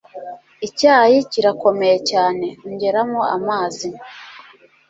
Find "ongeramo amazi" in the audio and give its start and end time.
2.65-3.89